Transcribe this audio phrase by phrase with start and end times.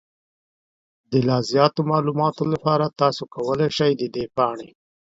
[1.11, 4.69] د لا زیاتو معلوماتو لپاره، تاسو کولی شئ د دې پاڼې